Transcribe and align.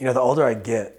You 0.00 0.06
know, 0.06 0.14
the 0.14 0.20
older 0.20 0.42
I 0.46 0.54
get, 0.54 0.96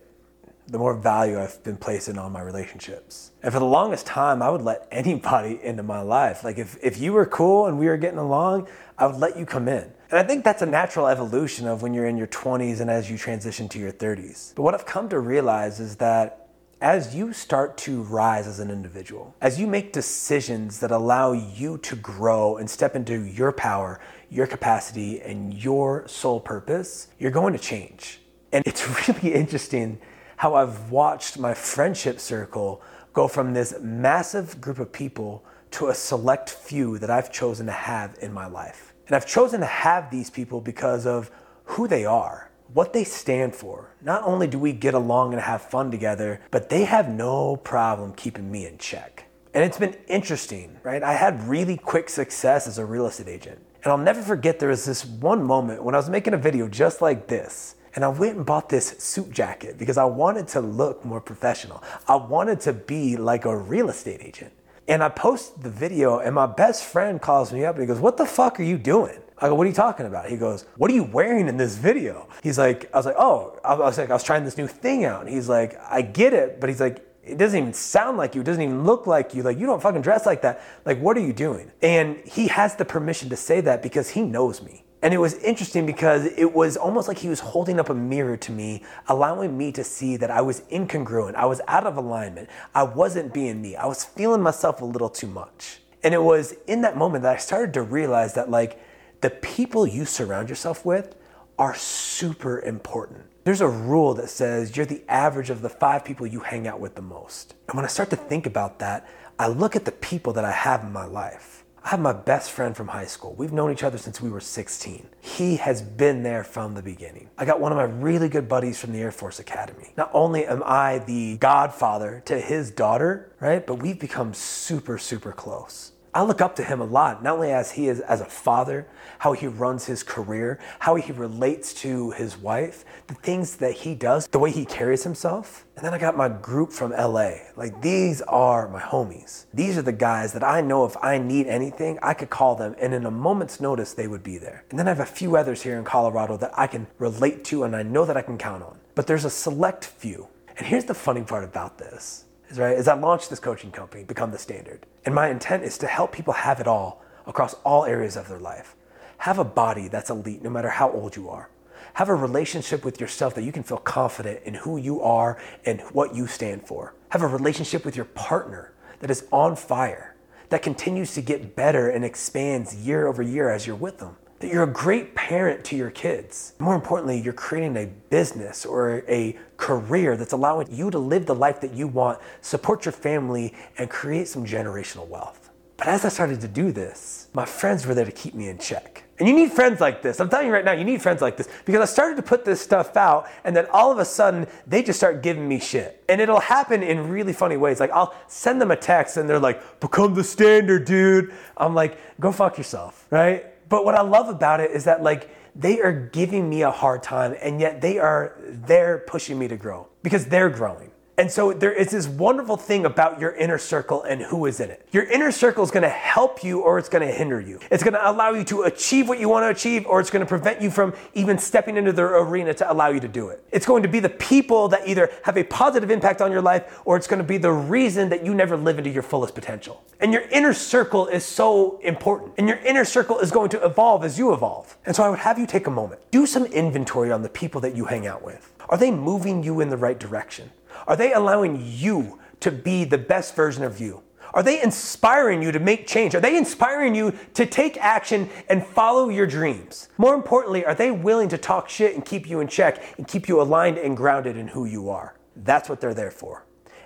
the 0.68 0.78
more 0.78 0.94
value 0.94 1.42
I've 1.42 1.64
been 1.64 1.76
placing 1.76 2.20
on 2.20 2.32
my 2.32 2.42
relationships. 2.42 3.32
And 3.42 3.52
for 3.52 3.58
the 3.58 3.66
longest 3.66 4.06
time, 4.06 4.44
I 4.44 4.52
would 4.52 4.62
let 4.62 4.88
anybody 4.92 5.60
into 5.64 5.82
my 5.82 6.02
life. 6.02 6.44
Like 6.44 6.60
if, 6.60 6.78
if 6.84 7.00
you 7.00 7.14
were 7.14 7.26
cool 7.26 7.66
and 7.66 7.80
we 7.80 7.88
were 7.88 7.98
getting 7.98 8.20
along, 8.20 8.68
I 9.00 9.08
would 9.08 9.16
let 9.16 9.40
you 9.40 9.48
come 9.48 9.68
in. 9.68 9.92
And 10.12 10.20
I 10.20 10.24
think 10.24 10.44
that's 10.44 10.62
a 10.62 10.68
natural 10.68 11.08
evolution 11.08 11.68
of 11.68 11.82
when 11.82 11.96
you're 11.96 12.06
in 12.06 12.16
your 12.16 12.28
20s 12.28 12.80
and 12.80 12.92
as 12.92 13.10
you 13.10 13.18
transition 13.18 13.68
to 13.70 13.80
your 13.80 13.92
30s. 13.92 14.54
But 14.54 14.62
what 14.62 14.76
I've 14.76 14.86
come 14.86 15.10
to 15.10 15.20
realize 15.20 15.80
is 15.80 15.96
that 15.96 16.50
as 16.80 17.16
you 17.16 17.34
start 17.34 17.78
to 17.78 18.04
rise 18.04 18.46
as 18.46 18.60
an 18.60 18.70
individual, 18.70 19.36
as 19.42 19.60
you 19.60 19.66
make 19.66 19.94
decisions 19.94 20.80
that 20.80 20.92
allow 20.92 21.32
you 21.32 21.80
to 21.80 21.96
grow 21.96 22.58
and 22.58 22.70
step 22.70 22.96
into 22.96 23.24
your 23.24 23.52
power, 23.52 24.00
your 24.30 24.46
capacity, 24.46 25.22
and 25.22 25.56
your 25.56 26.08
sole 26.08 26.40
purpose, 26.40 27.08
you're 27.18 27.32
going 27.32 27.54
to 27.54 27.60
change. 27.60 28.21
And 28.52 28.64
it's 28.66 29.08
really 29.08 29.34
interesting 29.34 30.00
how 30.38 30.56
I've 30.56 30.92
watched 30.92 31.38
my 31.38 31.54
friendship 31.54 32.20
circle 32.20 32.82
go 33.14 33.28
from 33.28 33.54
this 33.54 33.76
massive 33.80 34.60
group 34.60 34.80
of 34.80 34.92
people 34.92 35.44
to 35.72 35.88
a 35.88 35.96
select 35.96 36.50
few 36.50 36.98
that 36.98 37.10
I've 37.10 37.32
chosen 37.32 37.66
to 37.68 37.72
have 37.72 38.18
in 38.22 38.34
my 38.34 38.48
life. 38.48 38.94
And 39.08 39.16
I've 39.16 39.26
chosen 39.26 39.60
to 39.60 39.66
have 39.66 40.10
these 40.10 40.30
people 40.30 40.62
because 40.62 41.06
of 41.06 41.32
who 41.66 41.88
they 41.88 42.06
are, 42.06 42.50
what 42.74 42.94
they 42.94 43.04
stand 43.04 43.56
for. 43.56 43.96
Not 44.02 44.24
only 44.24 44.48
do 44.48 44.58
we 44.60 44.74
get 44.74 44.94
along 44.94 45.34
and 45.34 45.42
have 45.42 45.62
fun 45.62 45.92
together, 45.92 46.42
but 46.52 46.70
they 46.70 46.86
have 46.86 47.10
no 47.10 47.56
problem 47.58 48.14
keeping 48.14 48.52
me 48.52 48.66
in 48.66 48.78
check. 48.78 49.26
And 49.54 49.64
it's 49.64 49.78
been 49.78 49.98
interesting, 50.08 50.78
right? 50.84 51.04
I 51.04 51.14
had 51.14 51.48
really 51.48 51.78
quick 51.78 52.10
success 52.10 52.68
as 52.68 52.78
a 52.78 52.86
real 52.86 53.06
estate 53.06 53.28
agent. 53.28 53.60
And 53.84 53.92
I'll 53.92 53.98
never 53.98 54.22
forget 54.22 54.60
there 54.60 54.70
was 54.70 54.86
this 54.86 55.06
one 55.06 55.44
moment 55.44 55.84
when 55.84 55.96
I 55.96 55.98
was 55.98 56.10
making 56.10 56.34
a 56.34 56.38
video 56.38 56.68
just 56.68 57.02
like 57.02 57.28
this 57.28 57.76
and 57.96 58.06
I 58.06 58.08
went 58.08 58.38
and 58.38 58.46
bought 58.46 58.70
this 58.70 58.90
suit 59.00 59.32
jacket 59.32 59.78
because 59.78 59.98
I 59.98 60.06
wanted 60.06 60.48
to 60.50 60.62
look 60.62 61.04
more 61.04 61.22
professional. 61.22 61.84
I 62.08 62.16
wanted 62.16 62.62
to 62.62 62.74
be 62.74 63.18
like 63.18 63.46
a 63.46 63.56
real 63.56 63.90
estate 63.90 64.22
agent. 64.22 64.54
And 64.88 65.04
I 65.04 65.10
posted 65.10 65.64
the 65.64 65.70
video, 65.70 66.20
and 66.20 66.36
my 66.36 66.48
best 66.48 66.84
friend 66.84 67.22
calls 67.22 67.54
me 67.54 67.64
up 67.64 67.76
and 67.76 67.84
he 67.84 67.88
goes, 67.88 68.00
What 68.00 68.18
the 68.18 68.26
fuck 68.26 68.60
are 68.60 68.64
you 68.64 68.78
doing? 68.78 69.20
I 69.38 69.48
go, 69.48 69.56
What 69.56 69.66
are 69.66 69.70
you 69.70 69.76
talking 69.76 70.06
about? 70.06 70.30
He 70.30 70.38
goes, 70.38 70.66
What 70.76 70.90
are 70.92 70.94
you 70.94 71.04
wearing 71.04 71.48
in 71.48 71.58
this 71.58 71.76
video? 71.76 72.28
He's 72.44 72.58
like, 72.58 72.90
I 72.94 72.98
was 72.98 73.06
like, 73.06 73.16
Oh, 73.18 73.60
I 73.64 73.76
was 73.76 73.98
like, 73.98 74.10
I 74.10 74.14
was 74.14 74.24
trying 74.24 74.44
this 74.44 74.58
new 74.58 74.68
thing 74.68 75.06
out. 75.06 75.22
And 75.22 75.30
he's 75.30 75.48
like, 75.48 75.80
I 75.90 76.02
get 76.02 76.34
it, 76.34 76.60
but 76.60 76.70
he's 76.70 76.82
like, 76.82 77.06
it 77.24 77.38
doesn't 77.38 77.58
even 77.58 77.74
sound 77.74 78.18
like 78.18 78.34
you. 78.34 78.42
It 78.42 78.46
doesn't 78.46 78.62
even 78.62 78.84
look 78.84 79.06
like 79.06 79.36
you. 79.36 79.44
Like, 79.44 79.60
you 79.60 79.68
don't 79.68 79.82
fucking 79.82 80.02
dress 80.02 80.26
like 80.26 80.42
that. 80.42 80.62
Like, 80.86 81.00
what 81.00 81.16
are 81.16 81.22
you 81.22 81.34
doing? 81.34 81.72
And 81.82 82.18
he 82.26 82.48
has 82.48 82.76
the 82.76 82.86
permission 82.86 83.30
to 83.30 83.36
say 83.36 83.62
that 83.62 83.84
because 83.84 84.10
he 84.10 84.24
knows 84.24 84.62
me. 84.62 84.84
And 85.04 85.14
it 85.14 85.18
was 85.18 85.34
interesting 85.36 85.86
because 85.88 86.26
it 86.26 86.54
was 86.54 86.78
almost 86.78 87.08
like 87.08 87.18
he 87.18 87.30
was 87.30 87.40
holding 87.40 87.80
up 87.80 87.90
a 87.90 87.94
mirror 87.94 88.38
to 88.38 88.52
me, 88.52 88.84
allowing 89.08 89.58
me 89.58 89.72
to 89.72 89.84
see 89.84 90.16
that 90.18 90.30
I 90.30 90.42
was 90.42 90.62
incongruent. 90.72 91.34
I 91.36 91.46
was 91.46 91.60
out 91.68 91.88
of 91.88 91.98
alignment. 91.98 92.50
I 92.76 92.84
wasn't 92.84 93.34
being 93.34 93.62
me. 93.62 93.76
I 93.76 93.88
was 93.88 94.06
feeling 94.06 94.42
myself 94.42 94.82
a 94.82 94.86
little 94.86 95.10
too 95.10 95.28
much. 95.28 95.80
And 96.04 96.14
it 96.14 96.22
was 96.22 96.56
in 96.68 96.82
that 96.82 96.98
moment 96.98 97.24
that 97.24 97.36
I 97.36 97.38
started 97.38 97.74
to 97.76 97.82
realize 97.82 98.36
that, 98.36 98.50
like, 98.52 98.80
the 99.22 99.30
people 99.32 99.88
you 99.88 100.06
surround 100.06 100.50
yourself 100.50 100.86
with 100.86 101.16
are 101.58 101.76
super 101.76 102.60
important. 102.62 103.24
There's 103.44 103.62
a 103.62 103.68
rule 103.68 104.14
that 104.16 104.30
says 104.30 104.78
you're 104.78 104.86
the 104.86 105.04
average 105.08 105.50
of 105.50 105.62
the 105.62 105.70
five 105.70 106.06
people 106.06 106.28
you 106.28 106.42
hang 106.42 106.68
out 106.68 106.80
with 106.80 106.94
the 106.96 107.02
most. 107.02 107.56
And 107.68 107.76
when 107.76 107.86
I 107.86 107.88
start 107.88 108.12
to 108.12 108.16
think 108.16 108.46
about 108.46 108.80
that, 108.80 109.08
I 109.40 109.48
look 109.48 109.76
at 109.76 109.86
the 109.86 109.92
people 109.92 110.34
that 110.34 110.46
I 110.46 110.52
have 110.52 110.84
in 110.84 110.92
my 110.92 111.06
life 111.06 111.61
I 111.84 111.90
have 111.90 112.00
my 112.00 112.14
best 112.14 112.52
friend 112.52 112.78
from 112.78 112.90
high 112.90 113.06
school. 113.06 113.34
We've 113.34 113.52
known 113.52 113.72
each 113.72 113.84
other 113.84 113.98
since 113.98 114.22
we 114.22 114.30
were 114.30 114.40
16. 114.40 115.08
He 115.20 115.56
has 115.56 115.82
been 115.82 116.22
there 116.22 116.44
from 116.44 116.76
the 116.76 116.84
beginning. 116.84 117.30
I 117.40 117.46
got 117.46 117.60
one 117.60 117.72
of 117.72 117.78
my 117.78 117.86
really 117.86 118.30
good 118.30 118.48
buddies 118.48 118.80
from 118.80 118.92
the 118.92 119.00
Air 119.00 119.12
Force 119.12 119.40
Academy. 119.40 119.92
Not 119.98 120.12
only 120.14 120.46
am 120.46 120.62
I 120.64 121.00
the 121.00 121.38
godfather 121.38 122.22
to 122.26 122.40
his 122.40 122.70
daughter, 122.70 123.32
right, 123.40 123.66
but 123.66 123.76
we've 123.76 124.00
become 124.00 124.34
super, 124.36 125.00
super 125.00 125.32
close. 125.32 125.94
I 126.14 126.24
look 126.24 126.42
up 126.42 126.58
to 126.58 126.64
him 126.64 126.82
a 126.82 126.86
lot, 126.86 127.24
not 127.24 127.36
only 127.36 127.52
as 127.52 127.72
he 127.72 127.88
is 127.88 128.02
as 128.02 128.20
a 128.20 128.26
father, 128.26 128.86
how 129.20 129.32
he 129.32 129.48
runs 129.48 129.86
his 129.86 130.04
career, 130.04 130.60
how 130.80 130.96
he 130.96 131.14
relates 131.14 131.74
to 131.76 132.12
his 132.12 132.38
wife, 132.38 132.84
the 133.08 133.14
things 133.14 133.56
that 133.58 133.72
he 133.72 133.96
does, 133.96 134.28
the 134.28 134.40
way 134.40 134.52
he 134.52 134.66
carries 134.66 135.04
himself. 135.04 135.66
And 135.78 135.86
then 135.86 135.94
I 135.94 135.98
got 135.98 136.18
my 136.18 136.28
group 136.28 136.74
from 136.74 136.92
LA. 136.92 137.36
Like 137.56 137.82
these 137.82 138.22
are 138.24 138.68
my 138.68 138.82
homies. 138.82 139.46
These 139.54 139.78
are 139.78 139.82
the 139.84 139.94
guys 139.94 140.34
that 140.34 140.44
I 140.44 140.60
know 140.60 140.84
if 140.84 140.98
I 141.02 141.18
need 141.18 141.48
anything, 141.48 141.98
I 142.02 142.14
could 142.14 142.30
call 142.30 142.56
them 142.56 142.76
and 142.78 142.94
in 142.94 143.06
a 143.06 143.12
moment's 143.12 143.62
notice 143.62 143.94
they 143.94 144.08
would 144.08 144.24
be 144.24 144.38
there. 144.38 144.66
And 144.70 144.78
then 144.78 144.88
I 144.88 144.92
have 144.92 145.00
a 145.00 145.06
few 145.06 145.38
others 145.38 145.62
here 145.62 145.78
in 145.78 145.86
Colorado 145.86 146.36
that 146.38 146.52
I 146.60 146.68
can 146.68 146.88
relate 147.00 147.46
to 147.46 147.64
and 147.64 147.74
I 147.74 147.84
know 147.84 148.04
that 148.04 148.18
I 148.18 148.22
can 148.22 148.38
count 148.38 148.64
on. 148.64 148.78
But 148.96 149.08
there's 149.08 149.26
a 149.26 149.30
select 149.30 149.86
few. 149.86 150.28
And 150.58 150.68
here's 150.68 150.86
the 150.86 150.94
funny 150.94 151.24
part 151.24 151.46
about 151.46 151.78
this 151.78 152.26
is 152.50 152.60
right 152.60 152.78
is 152.78 152.90
I 152.90 152.96
launched 152.96 153.30
this 153.30 153.40
coaching 153.40 153.72
company, 153.72 154.04
Become 154.04 154.32
the 154.32 154.38
Standard. 154.38 154.86
And 155.06 155.16
my 155.16 155.30
intent 155.30 155.64
is 155.64 155.78
to 155.80 155.88
help 155.88 156.12
people 156.12 156.34
have 156.34 156.60
it 156.60 156.68
all 156.68 157.02
across 157.26 157.54
all 157.64 157.86
areas 157.86 158.16
of 158.16 158.28
their 158.28 158.40
life. 158.40 158.76
Have 159.18 159.40
a 159.40 159.44
body 159.44 159.88
that's 159.88 160.10
elite 160.10 160.42
no 160.44 160.50
matter 160.50 160.70
how 160.70 160.92
old 160.92 161.16
you 161.16 161.30
are. 161.30 161.50
Have 161.94 162.10
a 162.10 162.16
relationship 162.16 162.86
with 162.86 163.02
yourself 163.02 163.36
that 163.36 163.44
you 163.44 163.52
can 163.52 163.64
feel 163.64 163.78
confident 163.78 164.44
in 164.44 164.54
who 164.54 164.78
you 164.78 165.02
are 165.02 165.38
and 165.66 165.82
what 165.92 166.16
you 166.16 166.28
stand 166.28 166.68
for. 166.68 166.96
Have 167.10 167.22
a 167.22 167.28
relationship 167.28 167.84
with 167.84 167.96
your 167.96 168.06
partner 168.06 168.74
that 169.00 169.12
is 169.12 169.26
on 169.32 169.56
fire, 169.56 170.16
that 170.50 170.62
continues 170.62 171.14
to 171.16 171.22
get 171.22 171.56
better 171.56 171.90
and 171.90 172.06
expands 172.06 172.76
year 172.76 173.08
over 173.08 173.22
year 173.22 173.50
as 173.50 173.68
you're 173.68 173.76
with 173.76 173.98
them 173.98 174.16
that 174.42 174.52
you're 174.52 174.64
a 174.64 174.68
great 174.68 175.16
parent 175.16 175.64
to 175.66 175.76
your 175.76 175.92
kids. 175.92 176.54
More 176.60 176.76
importantly, 176.76 177.20
you're 177.20 177.34
creating 177.34 177.78
a 177.78 177.86
business 178.10 178.66
or 178.66 179.04
a 179.08 179.38
career 179.58 180.18
that's 180.18 180.34
allowing 180.34 180.68
you 180.72 180.90
to 180.92 181.00
live 181.00 181.26
the 181.26 181.36
life 181.36 181.62
that 181.62 181.74
you 181.74 181.88
want, 181.88 182.20
support 182.42 182.86
your 182.86 182.92
family, 182.92 183.54
and 183.78 183.90
create 183.90 184.28
some 184.28 184.46
generational 184.46 185.08
wealth. 185.08 185.52
But 185.78 185.88
as 185.88 186.06
I 186.06 186.10
started 186.10 186.42
to 186.42 186.48
do 186.48 186.72
this, 186.72 187.28
my 187.34 187.46
friends 187.46 187.86
were 187.88 187.94
there 187.94 188.06
to 188.06 188.12
keep 188.12 188.34
me 188.34 188.50
in 188.50 188.58
check. 188.58 189.04
And 189.18 189.28
you 189.28 189.36
need 189.36 189.52
friends 189.52 189.80
like 189.80 190.02
this. 190.02 190.20
I'm 190.20 190.30
telling 190.30 190.48
you 190.48 190.54
right 190.54 190.66
now, 190.66 190.72
you 190.72 190.84
need 190.84 191.02
friends 191.02 191.22
like 191.22 191.38
this 191.38 191.48
because 191.66 191.80
I 191.82 191.86
started 191.86 192.16
to 192.16 192.24
put 192.24 192.44
this 192.44 192.60
stuff 192.60 192.98
out 192.98 193.28
and 193.44 193.56
then 193.56 193.68
all 193.72 193.92
of 193.92 194.00
a 194.00 194.06
sudden 194.06 194.48
they 194.66 194.82
just 194.82 194.98
start 194.98 195.22
giving 195.22 195.48
me 195.48 195.60
shit. 195.60 196.04
And 196.10 196.20
it'll 196.20 196.40
happen 196.40 196.82
in 196.82 197.10
really 197.10 197.34
funny 197.34 197.58
ways. 197.58 197.80
Like 197.80 197.92
I'll 197.92 198.16
send 198.28 198.60
them 198.60 198.72
a 198.72 198.76
text 198.76 199.18
and 199.18 199.30
they're 199.30 199.40
like, 199.40 199.80
become 199.80 200.16
the 200.16 200.24
standard, 200.24 200.86
dude. 200.86 201.34
I'm 201.56 201.76
like, 201.76 201.98
go 202.20 202.32
fuck 202.32 202.58
yourself, 202.58 203.06
right? 203.12 203.51
But 203.72 203.86
what 203.86 203.96
I 203.96 204.02
love 204.02 204.28
about 204.28 204.60
it 204.60 204.72
is 204.72 204.84
that 204.84 205.02
like 205.02 205.30
they 205.56 205.80
are 205.80 205.94
giving 205.94 206.50
me 206.50 206.62
a 206.62 206.72
hard 206.72 207.02
time 207.02 207.38
and 207.42 207.62
yet 207.62 207.80
they 207.80 208.00
are 208.00 208.36
there 208.46 208.98
pushing 209.08 209.40
me 209.40 209.48
to 209.48 209.56
grow 209.56 209.88
because 210.04 210.26
they're 210.26 210.50
growing. 210.50 210.91
And 211.22 211.30
so 211.30 211.54
there 211.54 211.72
is 211.72 211.92
this 211.92 212.08
wonderful 212.08 212.58
thing 212.58 212.84
about 212.84 213.20
your 213.20 213.36
inner 213.36 213.60
circle 213.60 214.02
and 214.02 214.24
who 214.24 214.48
is 214.48 214.60
in 214.60 214.72
it. 214.72 214.88
Your 214.92 215.04
inner 215.04 215.32
circle 215.32 215.64
is 215.64 215.70
going 215.70 215.84
to 215.84 215.90
help 215.90 216.44
you 216.44 216.62
or 216.62 216.80
it's 216.80 216.90
going 216.90 217.08
to 217.08 217.14
hinder 217.14 217.40
you. 217.40 217.60
It's 217.70 217.84
going 217.84 217.94
to 217.94 218.10
allow 218.10 218.32
you 218.32 218.44
to 218.46 218.64
achieve 218.64 219.08
what 219.08 219.20
you 219.20 219.30
want 219.30 219.44
to 219.44 219.50
achieve 219.50 219.86
or 219.86 220.00
it's 220.00 220.10
going 220.10 220.22
to 220.22 220.28
prevent 220.28 220.64
you 220.64 220.72
from 220.72 220.96
even 221.14 221.38
stepping 221.38 221.78
into 221.78 221.92
the 221.92 222.02
arena 222.02 222.56
to 222.56 222.72
allow 222.72 222.90
you 222.90 223.00
to 223.00 223.08
do 223.08 223.30
it. 223.30 223.46
It's 223.52 223.68
going 223.68 223.84
to 223.84 223.88
be 223.88 224.00
the 224.00 224.10
people 224.10 224.68
that 224.70 224.88
either 224.88 225.12
have 225.22 225.38
a 225.38 225.44
positive 225.44 225.92
impact 225.92 226.22
on 226.22 226.32
your 226.32 226.42
life 226.42 226.82
or 226.86 226.98
it's 226.98 227.06
going 227.06 227.22
to 227.22 227.28
be 227.28 227.38
the 227.38 227.52
reason 227.52 228.10
that 228.10 228.26
you 228.26 228.34
never 228.34 228.58
live 228.58 228.80
into 228.80 228.90
your 228.90 229.04
fullest 229.04 229.36
potential. 229.36 229.84
And 230.00 230.12
your 230.12 230.24
inner 230.32 230.56
circle 230.56 231.06
is 231.06 231.24
so 231.24 231.80
important. 231.84 232.34
And 232.40 232.48
your 232.48 232.58
inner 232.66 232.84
circle 232.84 233.20
is 233.20 233.30
going 233.30 233.50
to 233.50 233.64
evolve 233.64 234.04
as 234.04 234.18
you 234.18 234.34
evolve. 234.34 234.76
And 234.88 234.96
so 234.96 235.04
I 235.04 235.10
would 235.10 235.20
have 235.20 235.38
you 235.38 235.46
take 235.46 235.68
a 235.68 235.72
moment. 235.72 236.02
Do 236.10 236.26
some 236.26 236.46
inventory 236.46 237.12
on 237.12 237.22
the 237.22 237.30
people 237.30 237.62
that 237.62 237.76
you 237.76 237.86
hang 237.86 238.08
out 238.08 238.24
with. 238.24 238.51
Are 238.72 238.78
they 238.78 238.90
moving 238.90 239.44
you 239.44 239.60
in 239.60 239.70
the 239.70 239.78
right 239.78 240.00
direction? 240.00 240.50
Are 240.88 240.96
they 240.96 241.14
allowing 241.14 241.62
you 241.64 242.20
to 242.40 242.52
be 242.52 242.86
the 242.86 242.98
best 242.98 243.36
version 243.36 243.64
of 243.64 243.80
you? 243.80 244.02
Are 244.34 244.42
they 244.44 244.62
inspiring 244.62 245.44
you 245.44 245.52
to 245.52 245.60
make 245.60 245.86
change? 245.86 246.16
Are 246.16 246.22
they 246.22 246.38
inspiring 246.38 246.96
you 246.96 247.14
to 247.34 247.46
take 247.46 247.78
action 247.78 248.30
and 248.50 248.66
follow 248.66 249.10
your 249.10 249.28
dreams? 249.28 249.90
More 249.98 250.16
importantly, 250.16 250.64
are 250.64 250.74
they 250.74 250.90
willing 250.90 251.28
to 251.30 251.38
talk 251.38 251.68
shit 251.70 251.96
and 251.96 252.06
keep 252.06 252.30
you 252.30 252.40
in 252.40 252.48
check 252.48 252.82
and 252.98 253.06
keep 253.06 253.28
you 253.28 253.42
aligned 253.42 253.78
and 253.78 253.98
grounded 253.98 254.38
in 254.38 254.48
who 254.48 254.64
you 254.64 254.90
are? 254.90 255.16
That's 255.36 255.68
what 255.68 255.82
they're 255.82 255.94
there 255.94 256.12
for. 256.12 256.46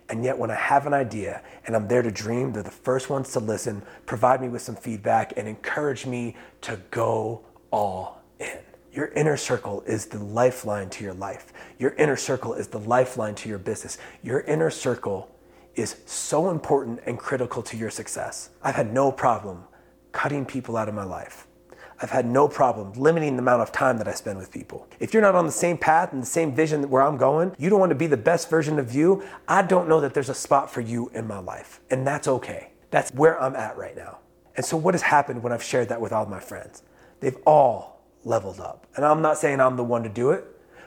And 0.10 0.24
yet, 0.24 0.38
when 0.38 0.52
I 0.52 0.56
have 0.56 0.88
an 0.88 0.94
idea 0.94 1.44
and 1.66 1.76
I'm 1.76 1.88
there 1.88 2.02
to 2.02 2.12
dream, 2.12 2.52
they're 2.52 2.64
the 2.64 2.72
first 2.72 3.10
ones 3.10 3.32
to 3.34 3.40
listen, 3.40 3.84
provide 4.06 4.42
me 4.42 4.50
with 4.50 4.62
some 4.62 4.76
feedback, 4.76 5.34
and 5.38 5.48
encourage 5.48 6.06
me 6.06 6.36
to 6.62 6.80
go 6.90 7.44
all 7.72 8.22
in. 8.40 8.60
Your 8.96 9.08
inner 9.10 9.36
circle 9.36 9.84
is 9.86 10.06
the 10.06 10.20
lifeline 10.20 10.90
to 10.92 11.04
your 11.04 11.14
life. 11.14 11.52
Your 11.78 11.92
inner 11.96 12.16
circle 12.16 12.54
is 12.54 12.70
the 12.70 12.80
lifeline 12.80 13.36
to 13.36 13.50
your 13.50 13.58
business. 13.58 13.98
Your 14.24 14.40
inner 14.42 14.70
circle 14.70 15.30
is 15.76 15.98
so 16.06 16.50
important 16.50 17.02
and 17.06 17.20
critical 17.20 17.62
to 17.64 17.76
your 17.76 17.90
success. 17.90 18.52
I've 18.64 18.76
had 18.76 18.94
no 18.94 19.12
problem 19.12 19.66
cutting 20.14 20.46
people 20.46 20.78
out 20.78 20.88
of 20.88 20.96
my 20.96 21.04
life. 21.04 21.46
I've 22.02 22.10
had 22.10 22.26
no 22.26 22.48
problem 22.48 22.94
limiting 22.94 23.36
the 23.36 23.42
amount 23.42 23.64
of 23.64 23.74
time 23.74 23.98
that 23.98 24.08
I 24.08 24.14
spend 24.14 24.38
with 24.38 24.50
people. 24.50 24.88
If 25.02 25.14
you're 25.14 25.22
not 25.22 25.36
on 25.36 25.46
the 25.46 25.52
same 25.52 25.78
path 25.78 26.14
and 26.14 26.22
the 26.22 26.28
same 26.28 26.56
vision 26.56 26.90
where 26.90 27.04
I'm 27.04 27.18
going, 27.18 27.54
you 27.58 27.70
don't 27.70 27.82
want 27.82 27.90
to 27.90 27.96
be 27.96 28.08
the 28.08 28.16
best 28.16 28.50
version 28.50 28.80
of 28.80 28.96
you, 28.96 29.26
I 29.46 29.62
don't 29.62 29.90
know 29.90 30.00
that 30.00 30.14
there's 30.14 30.30
a 30.30 30.34
spot 30.34 30.72
for 30.72 30.80
you 30.80 31.10
in 31.14 31.28
my 31.28 31.40
life. 31.40 31.82
And 31.90 32.08
that's 32.08 32.30
okay. 32.30 32.72
That's 32.92 33.14
where 33.14 33.42
I'm 33.42 33.58
at 33.58 33.76
right 33.76 33.96
now. 33.98 34.20
And 34.56 34.66
so, 34.66 34.78
what 34.78 34.94
has 34.94 35.02
happened 35.02 35.44
when 35.44 35.52
I've 35.52 35.64
shared 35.64 35.90
that 35.90 36.00
with 36.00 36.14
all 36.14 36.26
my 36.28 36.40
friends? 36.40 36.82
They've 37.20 37.38
all 37.46 37.95
leveled 38.26 38.60
up. 38.60 38.88
And 38.96 39.06
I'm 39.06 39.22
not 39.22 39.38
saying 39.38 39.62
I'm 39.62 39.78
the 39.78 39.84
one 39.84 40.04
to 40.04 40.10
do 40.10 40.32
it, 40.32 40.44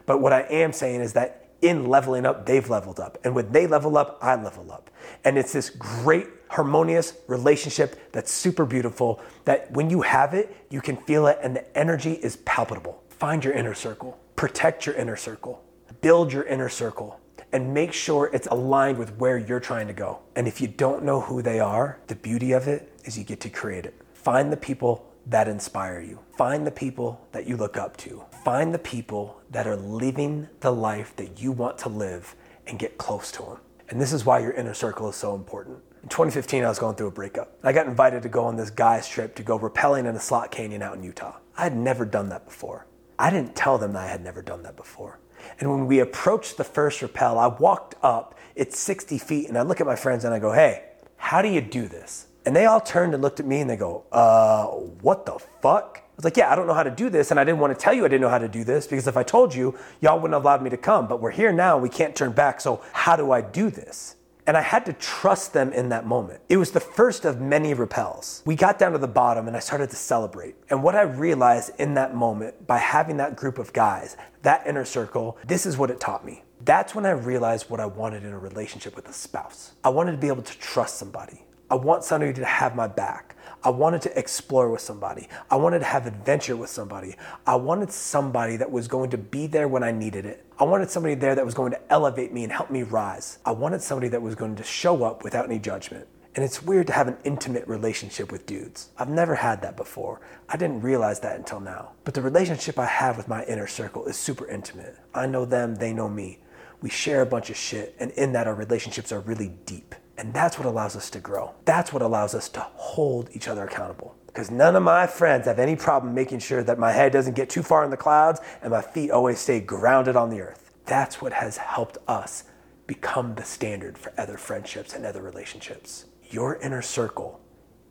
But 0.09 0.23
what 0.23 0.33
I 0.33 0.41
am 0.49 0.73
saying 0.73 1.03
is 1.03 1.13
that 1.13 1.51
in 1.61 1.85
leveling 1.85 2.25
up, 2.25 2.47
they've 2.47 2.69
leveled 2.71 2.99
up. 2.99 3.19
And 3.25 3.35
when 3.35 3.53
they 3.53 3.67
level 3.67 3.99
up, 3.99 4.19
I 4.23 4.37
level 4.37 4.73
up. 4.73 4.91
And 5.23 5.37
it's 5.37 5.53
this 5.53 5.69
great, 5.69 6.27
harmonious 6.49 7.13
relationship 7.27 8.11
that's 8.11 8.33
super 8.33 8.65
beautiful 8.65 9.21
that 9.45 9.71
when 9.71 9.91
you 9.91 10.01
have 10.01 10.33
it, 10.33 10.57
you 10.71 10.81
can 10.81 10.97
feel 10.97 11.27
it 11.27 11.39
and 11.43 11.55
the 11.55 11.79
energy 11.79 12.15
is 12.15 12.37
palpable. 12.39 13.03
Find 13.11 13.45
your 13.45 13.53
inner 13.53 13.75
circle, 13.75 14.19
protect 14.35 14.87
your 14.87 14.95
inner 14.95 15.17
circle, 15.17 15.63
build 16.01 16.33
your 16.33 16.45
inner 16.45 16.71
circle, 16.71 17.21
and 17.53 17.75
make 17.75 17.93
sure 17.93 18.31
it's 18.33 18.47
aligned 18.47 18.97
with 18.97 19.15
where 19.19 19.37
you're 19.37 19.61
trying 19.61 19.89
to 19.89 19.93
go. 19.93 20.21
And 20.37 20.49
if 20.49 20.59
you 20.63 20.69
don't 20.69 21.05
know 21.05 21.21
who 21.21 21.43
they 21.43 21.61
are, 21.61 21.99
the 22.07 22.15
beauty 22.15 22.53
of 22.53 22.67
it 22.67 22.99
is 23.05 23.19
you 23.19 23.25
get 23.25 23.41
to 23.41 23.51
create 23.51 23.85
it. 23.85 23.95
Find 24.15 24.51
the 24.51 24.57
people 24.57 25.08
that 25.29 25.49
inspire 25.49 26.01
you. 26.01 26.19
Find 26.37 26.67
the 26.67 26.71
people 26.71 27.27
that 27.33 27.47
you 27.47 27.57
look 27.57 27.77
up 27.77 27.97
to. 27.99 28.25
Find 28.45 28.73
the 28.73 28.79
people 28.79 29.41
that 29.51 29.67
are 29.67 29.77
living 29.77 30.49
the 30.61 30.73
life 30.73 31.15
that 31.17 31.41
you 31.41 31.53
want 31.53 31.79
to 31.79 31.89
live 31.89 32.35
and 32.67 32.79
get 32.79 32.99
close 32.99 33.31
to 33.33 33.43
them. 33.43 33.59
And 33.91 34.01
this 34.01 34.13
is 34.13 34.25
why 34.25 34.41
your 34.41 34.53
inner 34.53 34.75
circle 34.75 35.09
is 35.09 35.17
so 35.17 35.35
important. 35.35 35.79
In 36.03 36.09
2015, 36.09 36.65
I 36.65 36.69
was 36.69 36.79
going 36.79 36.95
through 36.97 37.09
a 37.09 37.13
breakup. 37.13 37.57
I 37.63 37.73
got 37.73 37.87
invited 37.87 38.23
to 38.23 38.29
go 38.29 38.45
on 38.45 38.57
this 38.57 38.71
guy's 38.71 39.09
trip 39.09 39.35
to 39.37 39.43
go 39.43 39.59
rappelling 39.59 40.09
in 40.09 40.15
a 40.15 40.21
slot 40.21 40.51
canyon 40.51 40.83
out 40.83 40.97
in 40.97 41.03
Utah. 41.03 41.37
I 41.57 41.65
had 41.65 41.77
never 41.77 42.05
done 42.05 42.29
that 42.29 42.45
before. 42.45 42.87
I 43.19 43.31
didn't 43.31 43.57
tell 43.57 43.79
them 43.79 43.93
that 43.95 44.05
I 44.05 44.09
had 44.09 44.23
never 44.23 44.43
done 44.43 44.63
that 44.63 44.77
before. 44.77 45.19
And 45.59 45.71
when 45.71 45.87
we 45.87 45.99
approached 45.99 46.57
the 46.57 46.65
first 46.65 47.03
rappel, 47.03 47.39
I 47.39 47.49
walked 47.49 47.97
up, 48.03 48.37
it's 48.55 48.79
60 48.79 49.19
feet, 49.19 49.49
and 49.49 49.59
I 49.59 49.63
look 49.63 49.81
at 49.81 49.87
my 49.87 49.97
friends 49.97 50.25
and 50.25 50.33
I 50.33 50.39
go, 50.39 50.53
hey, 50.53 50.85
how 51.17 51.43
do 51.43 51.49
you 51.49 51.61
do 51.61 51.89
this? 51.89 52.28
And 52.49 52.57
they 52.57 52.65
all 52.65 52.81
turned 52.81 53.13
and 53.13 53.23
looked 53.23 53.41
at 53.41 53.47
me 53.47 53.61
and 53.61 53.69
they 53.69 53.77
go, 53.77 54.05
uh, 54.11 54.69
what 55.03 55.27
the 55.27 55.39
fuck? 55.61 55.99
I 55.99 56.17
was 56.17 56.25
like, 56.25 56.39
yeah, 56.39 56.51
I 56.51 56.57
don't 56.57 56.67
know 56.67 56.73
how 56.73 56.83
to 56.83 56.91
do 56.91 57.11
this. 57.11 57.31
And 57.31 57.39
I 57.39 57.45
didn't 57.45 57.59
want 57.59 57.79
to 57.79 57.79
tell 57.79 57.93
you 57.93 58.07
I 58.07 58.09
didn't 58.09 58.23
know 58.23 58.31
how 58.31 58.39
to 58.39 58.49
do 58.49 58.65
this 58.65 58.87
because 58.87 59.07
if 59.07 59.19
I 59.19 59.23
told 59.23 59.55
you, 59.55 59.79
y'all 60.01 60.17
wouldn't 60.17 60.33
have 60.33 60.45
allowed 60.45 60.63
me 60.63 60.71
to 60.71 60.79
come. 60.79 61.07
But 61.07 61.21
we're 61.21 61.31
here 61.31 61.53
now, 61.53 61.77
we 61.77 61.91
can't 61.91 62.17
turn 62.17 62.33
back. 62.33 62.63
So 62.63 62.81
how 62.95 63.17
do 63.17 63.33
I 63.33 63.43
do 63.43 63.69
this? 63.69 64.17
And 64.47 64.57
I 64.57 64.63
had 64.63 64.87
to 64.87 64.95
trust 64.95 65.53
them 65.53 65.75
in 65.75 65.91
that 65.91 66.07
moment. 66.07 66.41
It 66.49 66.57
was 66.57 66.71
the 66.71 66.81
first 66.81 67.27
of 67.27 67.39
many 67.39 67.75
rappels. 67.75 68.41
We 68.47 68.57
got 68.57 68.79
down 68.79 68.93
to 68.93 68.99
the 68.99 69.07
bottom 69.07 69.47
and 69.47 69.55
I 69.55 69.61
started 69.61 69.91
to 69.91 69.97
celebrate. 69.97 70.55
And 70.71 70.83
what 70.83 70.95
I 70.95 71.03
realized 71.03 71.73
in 71.79 71.93
that 71.95 72.15
moment 72.15 72.67
by 72.67 72.79
having 72.79 73.19
that 73.19 73.37
group 73.37 73.59
of 73.59 73.75
guys, 73.75 74.17
that 74.41 74.67
inner 74.67 74.87
circle, 74.87 75.37
this 75.47 75.67
is 75.67 75.77
what 75.77 75.91
it 75.91 76.01
taught 76.01 76.25
me. 76.25 76.45
That's 76.65 76.95
when 76.95 77.05
I 77.05 77.11
realized 77.11 77.69
what 77.69 77.79
I 77.79 77.85
wanted 77.85 78.25
in 78.25 78.33
a 78.33 78.39
relationship 78.39 78.97
with 78.97 79.07
a 79.07 79.13
spouse. 79.13 79.73
I 79.85 79.91
wanted 79.91 80.13
to 80.13 80.17
be 80.17 80.29
able 80.29 80.45
to 80.45 80.59
trust 80.59 80.97
somebody. 80.97 81.43
I 81.71 81.75
want 81.75 82.03
somebody 82.03 82.33
to 82.33 82.45
have 82.45 82.75
my 82.75 82.87
back. 82.87 83.37
I 83.63 83.71
wanted 83.71 84.01
to 84.03 84.19
explore 84.19 84.71
with 84.71 84.81
somebody. 84.81 85.29
I 85.51 85.57
wanted 85.57 85.81
to 85.81 85.85
have 85.85 86.07
adventure 86.07 86.57
with 86.57 86.71
somebody. 86.71 87.17
I 87.47 87.57
wanted 87.57 87.93
somebody 87.93 88.57
that 88.57 88.71
was 88.71 88.89
going 88.89 89.11
to 89.11 89.19
be 89.19 89.47
there 89.47 89.69
when 89.69 89.83
I 89.83 89.91
needed 89.91 90.25
it. 90.25 90.47
I 90.59 90.65
wanted 90.65 90.91
somebody 90.91 91.15
there 91.15 91.35
that 91.35 91.45
was 91.45 91.55
going 91.55 91.73
to 91.73 91.93
elevate 91.93 92.33
me 92.33 92.45
and 92.45 92.53
help 92.53 92.71
me 92.71 92.85
rise. 92.85 93.39
I 93.45 93.51
wanted 93.51 93.83
somebody 93.83 94.09
that 94.09 94.23
was 94.23 94.35
going 94.35 94.57
to 94.57 94.63
show 94.63 95.05
up 95.05 95.25
without 95.25 95.45
any 95.45 95.59
judgment. 95.59 96.07
And 96.35 96.45
it's 96.45 96.63
weird 96.63 96.87
to 96.87 96.93
have 96.93 97.09
an 97.09 97.19
intimate 97.25 97.67
relationship 97.67 98.31
with 98.31 98.47
dudes. 98.47 98.91
I've 98.97 99.09
never 99.09 99.35
had 99.35 99.61
that 99.63 99.77
before. 99.77 100.21
I 100.49 100.57
didn't 100.57 100.83
realize 100.83 101.21
that 101.21 101.37
until 101.37 101.61
now. 101.61 101.93
But 102.05 102.15
the 102.15 102.23
relationship 102.23 102.79
I 102.79 102.87
have 102.87 103.17
with 103.17 103.29
my 103.29 103.45
inner 103.45 103.67
circle 103.67 104.07
is 104.07 104.17
super 104.17 104.49
intimate. 104.49 104.97
I 105.13 105.27
know 105.27 105.45
them, 105.45 105.75
they 105.75 105.93
know 105.93 106.09
me. 106.09 106.39
We 106.81 106.91
share 106.91 107.23
a 107.23 107.27
bunch 107.27 107.51
of 107.51 107.57
shit, 107.57 107.97
and 107.99 108.13
in 108.13 108.33
that, 108.35 108.47
our 108.47 108.55
relationships 108.55 109.11
are 109.11 109.19
really 109.19 109.49
deep. 109.67 109.97
And 110.19 110.35
that's 110.35 110.59
what 110.59 110.67
allows 110.67 110.97
us 110.97 111.09
to 111.11 111.21
grow. 111.21 111.55
That's 111.65 111.93
what 111.93 112.03
allows 112.03 112.35
us 112.35 112.49
to 112.51 112.61
hold 112.61 113.31
each 113.33 113.47
other 113.47 113.65
accountable. 113.65 114.17
Because 114.27 114.51
none 114.51 114.75
of 114.75 114.83
my 114.83 115.07
friends 115.07 115.47
have 115.47 115.61
any 115.61 115.77
problem 115.77 116.13
making 116.13 116.41
sure 116.41 116.63
that 116.65 116.79
my 116.79 116.91
head 116.91 117.13
doesn't 117.13 117.35
get 117.35 117.49
too 117.49 117.63
far 117.63 117.85
in 117.85 117.91
the 117.91 117.97
clouds 117.97 118.41
and 118.61 118.73
my 118.73 118.83
feet 118.83 119.13
always 119.13 119.39
stay 119.39 119.61
grounded 119.61 120.17
on 120.17 120.29
the 120.29 120.41
earth. 120.41 120.73
That's 120.87 121.23
what 121.23 121.33
has 121.33 121.57
helped 121.57 121.99
us 122.09 122.45
become 122.89 123.37
the 123.37 123.45
standard 123.45 123.97
for 123.97 124.13
other 124.19 124.37
friendships 124.37 124.93
and 124.93 125.07
other 125.07 125.23
relationships. 125.23 126.07
Your 126.31 126.57
inner 126.57 126.83
circle 126.83 127.41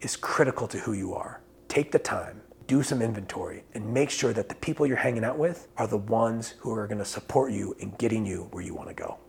is 0.02 0.18
critical 0.18 0.68
to 0.68 0.80
who 0.80 0.94
you 0.94 1.14
are. 1.14 1.42
Take 1.70 1.92
the 1.92 2.00
time, 2.00 2.42
do 2.68 2.84
some 2.84 3.02
inventory, 3.02 3.64
and 3.74 3.94
make 3.94 4.10
sure 4.10 4.34
that 4.34 4.50
the 4.50 4.56
people 4.56 4.86
you're 4.86 4.98
hanging 4.98 5.24
out 5.24 5.38
with 5.38 5.68
are 5.78 5.88
the 5.88 5.98
ones 5.98 6.56
who 6.60 6.74
are 6.74 6.88
going 6.88 6.98
to 6.98 7.06
support 7.06 7.52
you 7.52 7.76
in 7.80 7.92
getting 7.92 8.26
you 8.26 8.48
where 8.52 8.64
you 8.64 8.76
want 8.76 8.90
to 8.90 8.96
go. 8.96 9.18